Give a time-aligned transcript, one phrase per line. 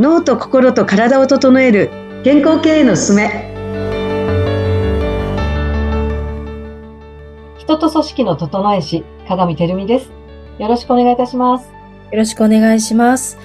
[0.00, 1.90] 脳と心と体を整える
[2.24, 3.52] 健康経営のすすめ
[7.58, 10.10] 人と組織の整え師、鏡てるみです。
[10.58, 11.66] よろしくお願いいたします。
[11.66, 11.72] よ
[12.16, 13.36] ろしくお願いします。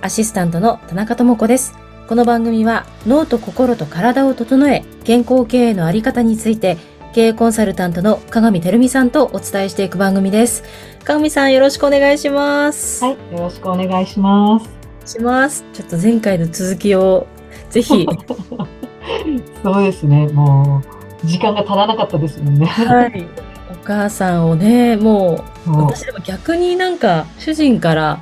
[0.00, 1.74] アシスタントの田中智子です。
[2.08, 6.78] この番組は脳と心と体を整え、健康経営のあり方について、
[7.12, 10.64] 経営コンサルタントの鏡てるみさんとお伝えしていく番組です。
[11.04, 13.04] 鏡さんよろしくお願いします。
[13.04, 14.79] はい、よろしくお願いします。
[15.10, 15.64] します。
[15.72, 17.26] ちょっと前回の続きを
[17.70, 18.06] ぜひ、
[19.62, 20.82] そうですね、も
[21.24, 22.66] う、時間が足らなかったですもんね。
[22.66, 23.26] はい。
[23.70, 28.20] お母さんをね、もう、私でも逆になんか主人から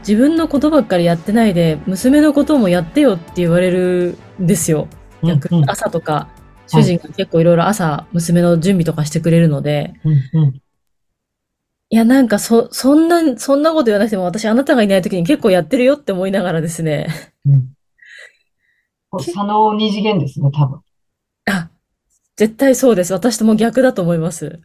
[0.00, 4.88] 自分のことばっかりやってないで娘のこともやってよって言われるんですよ。
[5.22, 6.28] 逆にうんうん朝とか
[6.66, 10.62] 主人が結構いろいろ朝娘の準備とかしてくれるので、うんうん
[11.90, 17.08] いやなんかそ、そんな、そんなこと言わなくても私あなたがいない時に結構やってるよって思いながらですね。
[17.46, 17.68] うん
[19.10, 20.80] こう左脳二次元ですね、多分。
[21.46, 21.70] あ、
[22.36, 23.14] 絶対そうです。
[23.14, 24.60] 私とも逆だと思います。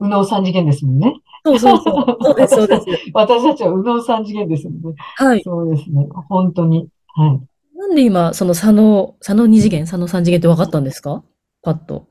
[0.00, 1.14] 右脳三次元ですもんね。
[1.46, 2.18] そうそうそう。
[2.20, 2.86] そうです、そうです。
[3.14, 4.96] 私たちは右脳三次元ですもんね。
[4.98, 5.42] はい。
[5.44, 6.88] そうですね、本当に。
[7.14, 7.40] はい。
[7.78, 11.22] なんで今、その左脳、左脳二次元、左脳三次元って分かったんですか？
[11.62, 12.08] パッと。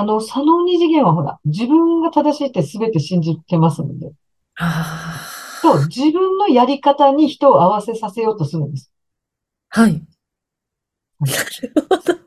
[0.00, 4.12] あの、左脳二次元はほら、自分が正しいって全て信じてますので、
[4.56, 5.26] あ
[5.60, 8.90] と、自分のやり方に人を合わせさせようとするんです。
[9.68, 9.82] あ。
[9.82, 10.02] はい。
[11.20, 12.18] なるほど。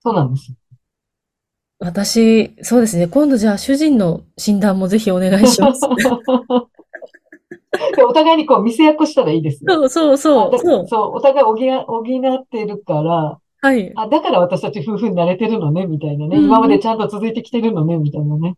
[0.00, 0.54] そうなんです。
[1.80, 3.08] 私、そうですね。
[3.08, 5.82] 今度じゃあ主人の診断もぜひお願いします。
[7.94, 9.74] で お互いにこう見せ役したらいいですよ。
[9.74, 10.88] そうそうそう。
[10.88, 12.02] そう、お互い補補
[12.36, 13.92] ってるから、はい。
[13.96, 16.36] あ、だから私たち夫婦になれてるのね、みたいなね。
[16.36, 18.56] うん今までちゃんと続いてきてるのね、みたいなね。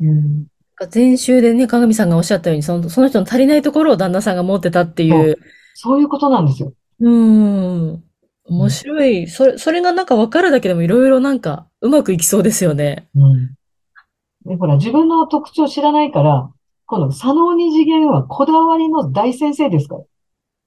[0.00, 0.46] うん。
[0.92, 5.36] 前週でね、鏡さんがおっしゃったように、その、その人の足りないところを旦那さんが持ってたっていう。
[5.74, 6.72] そういうことなんですよ。
[7.00, 8.04] うーん。
[8.46, 9.28] 面白い。
[9.28, 13.08] それ、それがなんか分かるだけでもいろいろなんかうまくいきそうですよね。
[13.14, 13.54] うん。
[14.46, 16.50] で、ほら、自分の特徴を知らないから、
[16.86, 20.00] この左脳二次元はこだわりの大先生ですから。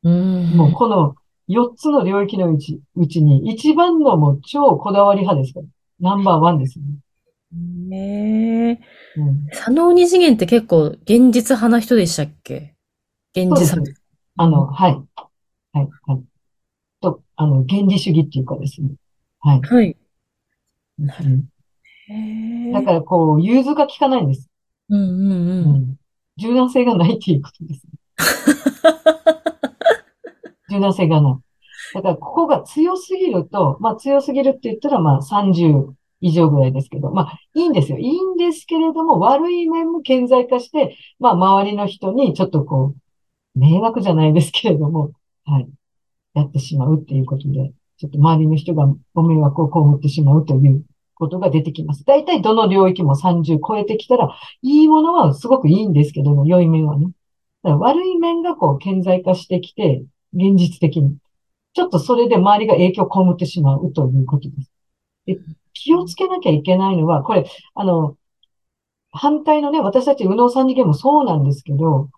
[0.04, 0.58] うーん。
[0.58, 1.16] もうこの
[1.48, 5.62] 4つの領域のうち、うちに一番のもう超こだわり派ですか？
[5.62, 5.66] ら。
[6.00, 6.92] ナンバーワンですよね。
[7.90, 8.80] ねえ。
[9.22, 9.48] うん。
[9.54, 12.76] 左脳二次元って結構現実派な人でしたっけ？
[13.36, 14.00] 現実派。
[14.38, 14.92] あの、はい。
[15.74, 16.22] はい、はい。
[17.02, 18.90] と、あの、原理主義っていうかですね。
[19.40, 19.62] はい。
[19.62, 19.96] はい。
[22.74, 24.50] だから、こう、融通が効かないんです。
[24.90, 25.76] うんうんううん。
[25.92, 25.96] ん。
[26.38, 27.94] 柔軟性がないっていうことですね。
[30.70, 31.34] 柔軟性がない。
[31.94, 37.98] だから、ここが強すぎると、まあ、強すぎるって言ったら、まあ、30以上ぐらいですけど、まあ、いいんですよ。
[38.00, 42.96] いいんですけれども、悪い面も顕在化して、まあ、周りの人にちょっとこ
[43.56, 45.12] う、迷惑じゃないですけれども、
[45.46, 45.70] はい。
[46.34, 50.86] やってしまうっていうことで、ちょっと周りの人がご迷惑を被ってしまうという
[51.16, 52.04] ことが出てきます。
[52.06, 54.30] 大体どの領域も30超えてきたら、
[54.62, 57.08] いいものはすごくいいんですけども、良い面はね。
[57.64, 60.04] だから悪い面がこう顕在化してきて、
[60.38, 61.18] 現実的に。
[61.74, 64.72] ちょっとそれで周りが影響を被ってしまうということです。
[65.26, 65.40] で
[65.74, 68.18] 気をつけなきゃいけないのは、これ、あの、
[69.12, 72.10] 反対のね、私たち右脳三次元もそうなんですけど、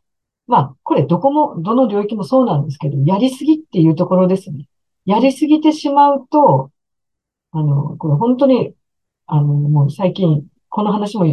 [0.48, 4.66] まあ、これどこも、どの領域もそうなんですけど、やりすぎっていうところですね。
[5.06, 6.72] やりすぎてしまうと、
[7.52, 8.74] あの、これ本当に、
[9.28, 11.26] あの、もう最近、この話も、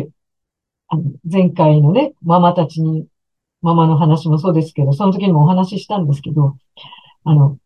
[0.88, 3.06] あの、前回のね、ママたちに、
[3.62, 6.56] ママの話もそうですけど、その時にもお話ししたんですけど、
[7.24, 7.58] あの、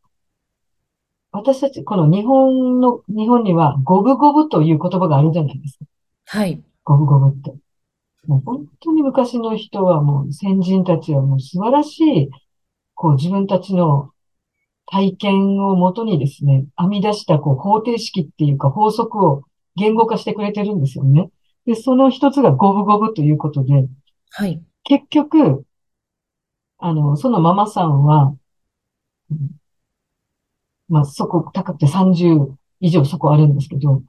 [1.33, 5.85] 私たち、この日本の、日本には五分五分という言葉があるじゃないですか。
[6.27, 6.63] はい。
[6.85, 7.55] 五分五分って。
[8.27, 12.31] もう本当に昔の人はもう先人たちはもう素晴らしい、
[12.95, 14.11] こう自分たちの
[14.87, 19.45] 体験をもとにですね、編み出したこう方程式っていうか法則を
[19.77, 21.31] 言語化してくれてるんですよね。
[21.65, 23.87] で、その一つが五分五分ということで、
[24.31, 24.61] はい。
[24.85, 25.65] 結局、
[26.81, 28.35] あの、そのママさんは、
[29.31, 29.61] うん
[30.91, 34.03] まあ、そこ高くて30以上そこあるんですけど、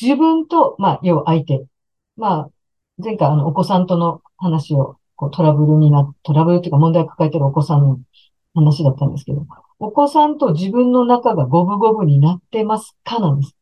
[0.00, 1.66] 自分と、まあ、要は相手。
[2.16, 2.50] まあ、
[2.98, 7.98] 前回あの、お子さんとの話を、こう、トラブルにな、トラブルっていうか問題を抱えてるお子さんの
[8.54, 9.46] 話だったんですけど、
[9.80, 13.56] お子さんと自分の仲が五分五分になってますかなんです。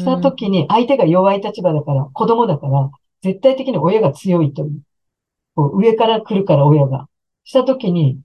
[0.00, 2.90] したときに相手が弱い立場だから、子供だから、
[3.22, 4.82] 絶対的に親が強いという。
[5.58, 7.08] こう上から来るから親が。
[7.42, 8.20] したときに、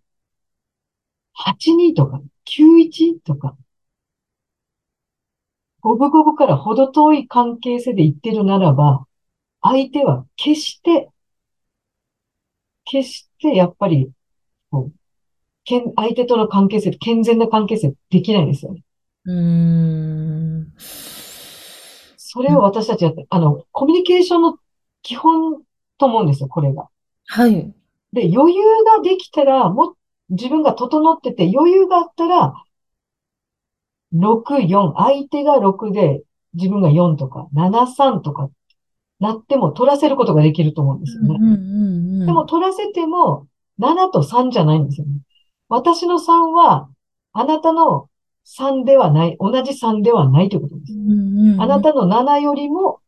[1.34, 3.58] 82とか91とか、
[5.82, 9.08] 五分五分から程遠い関係性で言ってるならば、
[9.64, 11.10] 相手は決して、
[12.86, 14.12] 決して、やっぱり、
[14.70, 14.94] こう、
[15.64, 18.84] けん相手との関係性、健全な関係性できないんですよね。
[19.26, 19.36] うー
[20.68, 20.74] ん。
[22.16, 24.60] それを私たちやって、あの、コミュニケーションの
[25.02, 25.64] 基本
[25.98, 26.90] と思うんですよ、これが。
[27.28, 27.74] はい。
[28.12, 29.96] で、余裕ができたら、も、
[30.30, 32.54] 自分が整ってて余裕があったら、
[34.14, 36.24] 6、4、相手が6で、
[36.54, 38.50] 自分が4とか、7、3とか、
[39.20, 41.38] なっても取らせることができると思うんですよね。
[41.40, 42.26] うんうんうん。
[42.26, 43.48] でも取らせても、
[43.80, 45.14] 7と3じゃないんですよね。
[45.70, 46.90] 私の3は、
[47.32, 48.10] あなたの
[48.46, 50.94] 3ではない、同じ3ではないということです。
[50.94, 53.00] うんうんうん、あなたの7よりも、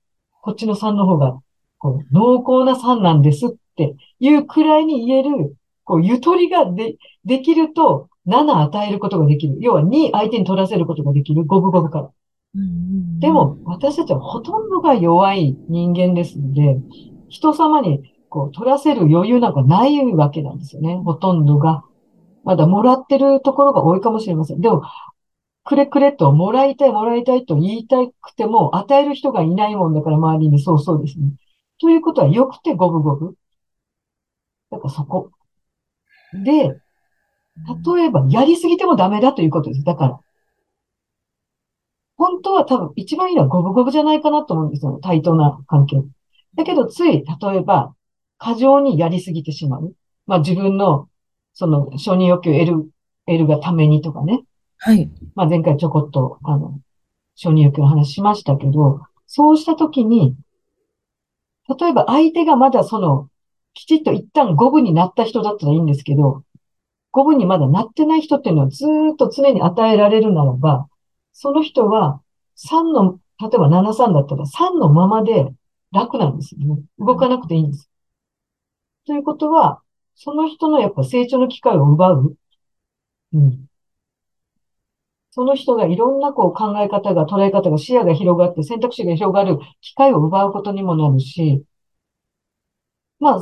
[0.41, 1.39] こっちの3の方が、
[1.77, 6.95] こう、濃厚な3なんですっていうくらいに言える、こう、ゆとりがで、
[7.25, 9.57] できると、7与えることができる。
[9.59, 11.45] 要は2相手に取らせることができる。
[11.45, 12.11] 五分五分から。
[13.19, 16.77] でも、私たちはほとんどが弱い人間ですので、
[17.29, 20.95] 人様にこう取らせる余裕なんかないわけなんですよね。
[20.95, 21.83] ほとんどが。
[22.43, 24.61] まだもらってるところが多いかもしれません。
[24.61, 24.83] でも、
[25.63, 31.33] くれくれと、もらいたい、もらいたいと言いたくても、与える人がいないもんだから、周りにそうそうですね。
[31.79, 33.35] ということは、良くて五分五分。
[34.71, 35.31] だからそこ。
[36.43, 36.79] で、
[37.95, 39.83] 例えば、やりすぎてもダメだということです。
[39.83, 40.19] だから。
[42.17, 44.99] 本当は多分一番いいのは五分五分じゃないかなと思うんですよ。
[45.01, 46.01] 対等な関係。
[46.55, 47.93] だけど、つい、例えば、
[48.37, 49.93] 過剰にやりすぎてしまう。
[50.25, 51.09] まあ自分の、
[51.53, 52.91] その、承認欲求を得る、
[53.27, 54.43] 得るがためにとかね。
[54.77, 55.09] はい。
[55.35, 56.79] まあ前回ちょこっと、あの、
[57.35, 60.35] 承認欲求の話しましたけど、そうしたときに、
[61.79, 63.29] 例えば相手がまだその、
[63.75, 66.43] きちっと一旦五分になった人だったらいいんですけど、
[67.11, 70.87] 五分にまだなってない人っていうのはずっと常に与えられるならば、
[71.33, 72.21] その人は
[72.55, 75.53] 3の、例えば7、3だったら3のままで
[75.91, 76.83] 楽なんですよね。
[76.99, 77.89] 動かなくていいんです。
[79.05, 79.81] ということは、
[80.15, 82.37] その人のやっぱ成長の機会を奪う。
[83.33, 83.67] うん。
[85.31, 91.65] その人がいろんなこう考え方が、捉え方が、視野が広がって選択肢が広がる機会を奪うことにもなるし、
[93.19, 93.41] まあ、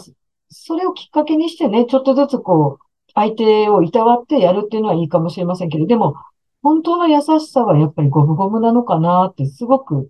[0.54, 2.86] それをきっかけにしてね、ちょっとずつこう、
[3.16, 6.16] 相手をいたわってやるっていうのはいいかもしれませんけど、でも、
[6.62, 10.10] 本当の優しさはやっぱりゴムゴムなのかなって、すごく、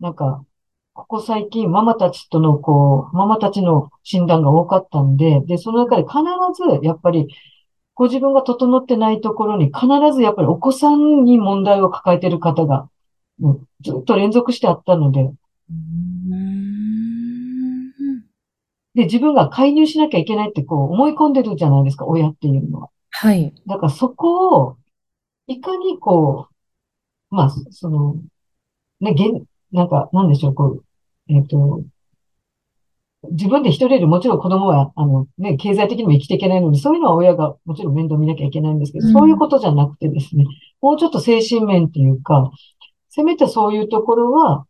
[0.00, 0.44] なんか、
[0.94, 6.18] ここ最近、ママたちとの、こう、ママたちの診断が多かったんで、で、その中で必
[6.80, 7.28] ず、やっぱり、
[7.94, 12.88] ご自分が整ってないところに、必ずやっぱりお子さんに問題を抱えてる方が、
[13.82, 15.30] ずっと連続してあったので、
[18.98, 22.90] で、自分が介入しなきゃいけないってこう思い込んでるじゃないですか、親っていうのは。
[23.10, 23.54] はい。
[23.68, 24.76] だからそこを、
[25.46, 26.48] いかにこ
[27.30, 28.16] う、まあ、その、
[29.00, 30.84] ね、現、なんか、なんでしょう、こう、
[31.28, 31.82] えっと、
[33.30, 40.44] 自分で一人よりもちろん子供は、あの、ね、経済的にも生きていけないので、そういうのは親がもちろん面倒見なきゃいけないんですけど、うんそういうことじゃなくてですね、
[40.80, 42.50] もうちょっと精神面っていうか、
[43.10, 44.66] せめてそういうところは、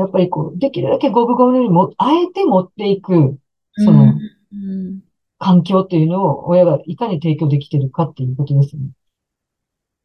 [0.00, 3.36] やっぱりこう、できるだけ五分五分にも、あえて持っていく、
[3.76, 5.00] その、うん
[5.42, 8.90] 環境っていうのを親がいかに提供できてるかっていうことですね。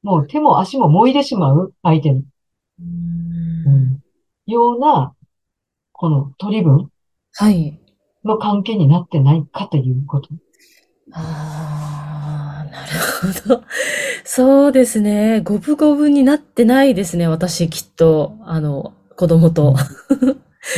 [0.01, 2.23] もう手も足ももいでしまう相手に、
[2.79, 3.99] うんうん
[4.47, 5.13] ような、
[5.91, 6.89] この取り分
[7.33, 7.79] はい。
[8.23, 10.29] の関係になってないかということ。
[11.11, 13.63] ああ、なるほど。
[14.23, 15.41] そうですね。
[15.41, 17.27] 五分五分になってないですね。
[17.27, 19.75] 私、きっと、あの、子供と。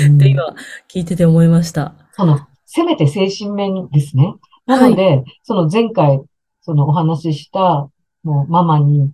[0.01, 0.43] うん って今、
[0.89, 1.93] 聞いてて思いました。
[2.13, 4.35] その、せめて精神面ですね。
[4.65, 6.21] なので、その前回、
[6.61, 7.89] そのお話しした、
[8.23, 9.11] もうママに、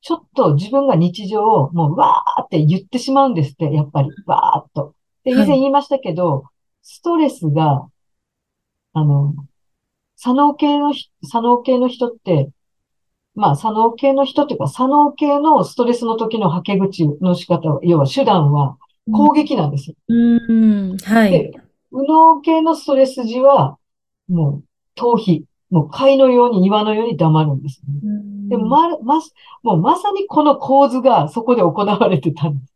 [0.00, 4.94] ちょっと自分が日常をもうわーって言ってしまうんですって、やっぱり、わーっと。
[5.24, 6.44] で、以はい前言いましたけど、
[6.80, 7.86] ストレスが、
[8.94, 9.34] あの、
[10.16, 12.50] 左脳系のひ、左脳系の人って、
[13.34, 18.78] まあ、左脳系の人っていうか、左脳系のストレスの時のはけ口の仕方は、要は手段は
[19.12, 19.96] 攻撃なんですよ。
[20.08, 21.61] うん、はいで。
[21.92, 23.78] 右脳系のストレス時は、
[24.28, 24.64] もう、
[24.96, 25.44] 逃避。
[25.70, 27.94] もう貝のように岩のように黙るんですね。
[28.50, 29.20] で、ま、ま、
[29.62, 32.72] もうまさにこの構図がそこで行われてたんです。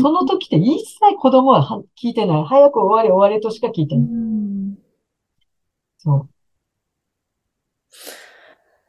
[0.00, 2.44] その時って一切子供はは聞いてない。
[2.44, 4.08] 早く終われ終われとしか聞いてうない。
[4.08, 4.78] ん
[5.98, 6.28] そう。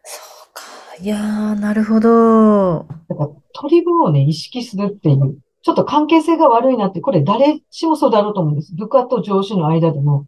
[0.03, 1.03] そうか。
[1.03, 2.85] いやー、なるほど。
[3.09, 5.39] だから、取り分をね、意識するっていう。
[5.63, 8.75] ちょっと関係性が悪いなって、これ誰しもそうだろうと思うんです。
[8.75, 10.27] 部下と上司の間でも、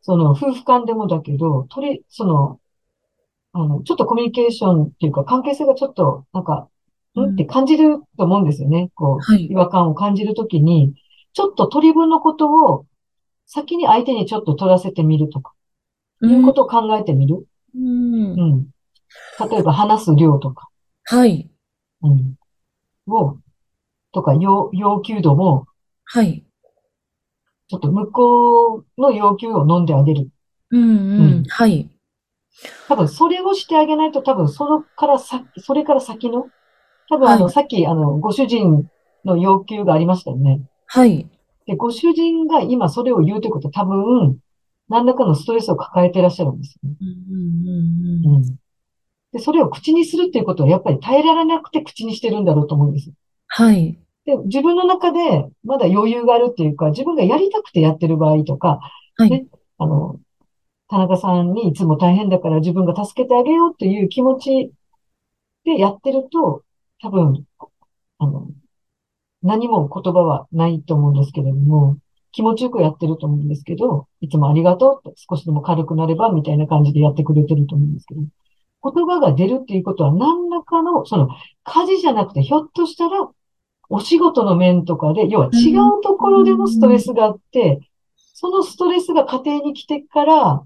[0.00, 2.60] その、夫婦間でもだけど、取り、その、
[3.52, 6.68] あの、ちょっとコミュニケーションっていうか、関係性がちょっと、なんか、
[7.18, 7.32] ん？
[7.32, 8.90] って感じると思うんですよね。
[8.94, 10.94] こう、はい違和感を感じるときに、
[11.32, 12.86] ちょっと取り分のことを、
[13.46, 15.52] 先に相手にちょっと取らせてみるとか。
[16.22, 17.46] いうことを考えてみる。
[17.74, 18.44] うんう。
[18.56, 18.66] ん。
[19.50, 20.68] 例えば話す量とか、
[21.04, 21.50] はい。
[22.02, 22.34] うん。
[23.08, 23.38] を、
[24.12, 25.66] とか、要、要求度も、
[26.04, 26.44] はい。
[27.68, 30.28] ちょっと向こうの要求を飲んであげる。
[30.70, 31.44] うんううんん。
[31.44, 31.88] はい。
[32.88, 36.48] 多分、それをしてあげないと、多分、そのからさ、それから先の、
[37.08, 38.88] 多分、あの、はいさっき、あの、ご主人
[39.24, 40.62] の要求がありましたよね。
[40.86, 41.28] はい。
[41.66, 44.38] で、ご主人が今それを言うということは、多分、
[44.88, 46.96] 何らかのストレスを抱えていらっしゃるんですよね。
[47.00, 48.42] うんうんうんうん。
[49.32, 53.12] で、それを口にするっていうことは、やっぱり耐えられなくて口にしてるんだろうと思うんです。
[53.50, 53.98] はい。
[54.24, 58.80] で、自分の中でまだ余裕があるっていうか、自分がやりたくてやってる場合とか、
[59.16, 59.46] はいね。
[59.78, 60.20] あの、
[60.88, 64.72] 田中さんにいつも大変だから自分が助けてあげようっていう気持ち
[65.64, 66.62] でやってると、
[67.02, 67.44] 多分、
[68.18, 68.48] あの、
[69.42, 71.96] 何も言葉はないと思うんですけれども、
[72.32, 78.20] 気持ちよくやってると思うんですけど、いつもありがとうって少しでも軽くなればみたいな感じでやってくれてると思うんですけど、
[78.82, 81.28] 言葉が出るっていうことは何らかの、その、
[81.64, 83.28] 家事じゃなくて、ひょっとしたら、
[83.90, 87.80] お仕事の面とかで、要は違うところでのストレスがあって、
[88.34, 90.62] そのストレスが家庭に来てから、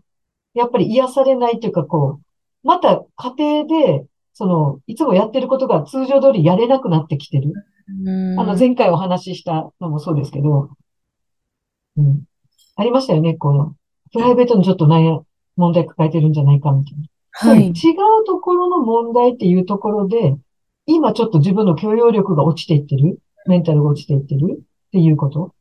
[0.53, 7.53] やっぱり癒されないというか、こう、また家庭で、その、いつもやってることが通常通りやれなくなってきてる。
[8.05, 10.71] うんあの、前回お話ししたのもそうですけど、
[11.97, 12.25] うん。
[12.77, 13.75] ありましたよね、この、
[14.13, 15.23] プライベートにちょっと悩、
[15.57, 17.05] 問題抱えてるんじゃないかみたいな。
[17.33, 17.69] はい。
[17.69, 20.37] 違うところの問題っていうところで、
[20.87, 25.55] 今ちょっと自分の許容力が落ちていってる、メンタルが落ちていってるっていうこと。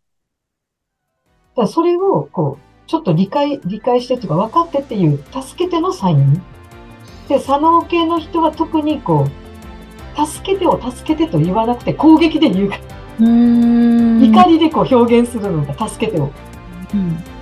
[1.55, 6.41] だそれを、こう、ちょっと理解、理解してっていうか分かってっていう、助けてのサイン。
[7.29, 12.77] で、左脳系の人は特にこう、助けてを助けてと言わなくて攻撃で言うか
[13.19, 16.31] 怒りでこう表現するのが助けてを。
[16.93, 17.32] うん。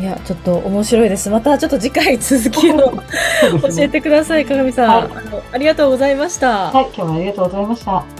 [0.00, 1.28] いや、ちょっと面白いです。
[1.28, 2.76] またちょっと次回続きを
[3.62, 4.88] 教えてください、鏡さん。
[4.88, 6.70] はいあのありがとうございました。
[6.70, 8.17] はい、今日もありがとうございました。